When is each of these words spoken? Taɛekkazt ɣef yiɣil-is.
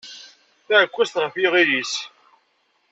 Taɛekkazt 0.65 1.15
ɣef 1.23 1.35
yiɣil-is. 1.41 1.93